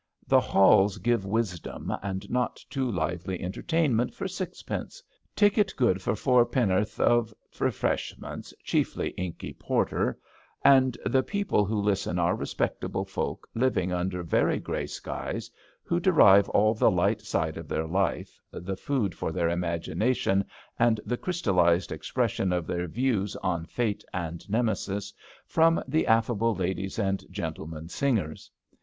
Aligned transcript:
The 0.25 0.39
halls 0.41 0.97
give 0.97 1.25
wisdom 1.27 1.93
and 2.01 2.27
not 2.27 2.55
too 2.71 2.89
lively 2.89 3.39
entertainment 3.39 4.15
for 4.15 4.27
sixpence— 4.27 5.03
ticket 5.35 5.71
good 5.77 6.01
for 6.01 6.15
four 6.15 6.43
pen'orth 6.43 6.99
of 6.99 7.31
refreshments, 7.59 8.51
chiefly 8.63 9.09
inky 9.09 9.53
266 9.53 10.59
ABAFT 10.63 10.63
THE 10.63 10.63
FUNNEL 10.63 10.79
porter— 10.81 10.97
^and 11.05 11.11
the 11.13 11.21
people 11.21 11.65
who 11.65 11.79
listen 11.79 12.17
are 12.17 12.35
respectable 12.35 13.05
folk 13.05 13.47
living 13.53 13.93
under 13.93 14.23
very 14.23 14.57
grey 14.57 14.87
skies 14.87 15.51
who 15.83 15.99
derive 15.99 16.49
all 16.49 16.73
the 16.73 16.89
light 16.89 17.21
side 17.21 17.55
of 17.57 17.67
their 17.67 17.85
life, 17.85 18.41
the 18.49 18.75
food 18.75 19.13
for 19.13 19.31
their 19.31 19.49
imagination 19.49 20.43
and 20.79 20.99
the 21.05 21.15
crystallised 21.15 21.91
expression 21.91 22.51
of 22.51 22.65
their 22.65 22.87
views 22.87 23.35
on 23.43 23.67
Fate 23.67 24.03
and 24.11 24.49
Nemesis, 24.49 25.13
from 25.45 25.79
the 25.87 26.07
affable 26.07 26.55
ladies 26.55 26.97
and 26.97 27.23
gentlemen 27.29 27.87
singers. 27.87 28.49